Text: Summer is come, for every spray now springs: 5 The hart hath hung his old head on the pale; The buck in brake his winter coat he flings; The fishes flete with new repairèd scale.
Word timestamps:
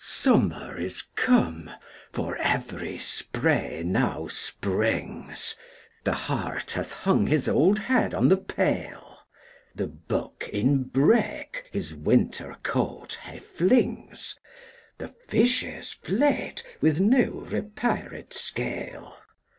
Summer 0.03 0.79
is 0.79 1.03
come, 1.15 1.69
for 2.11 2.35
every 2.37 2.97
spray 2.97 3.83
now 3.85 4.27
springs: 4.29 5.53
5 5.99 6.03
The 6.05 6.13
hart 6.13 6.71
hath 6.71 6.91
hung 6.91 7.27
his 7.27 7.47
old 7.47 7.77
head 7.77 8.15
on 8.15 8.27
the 8.27 8.37
pale; 8.37 9.19
The 9.75 9.85
buck 9.85 10.49
in 10.51 10.85
brake 10.85 11.65
his 11.71 11.93
winter 11.93 12.57
coat 12.63 13.19
he 13.29 13.37
flings; 13.37 14.39
The 14.97 15.09
fishes 15.09 15.93
flete 15.93 16.63
with 16.81 16.99
new 16.99 17.45
repairèd 17.51 18.33
scale. 18.33 19.15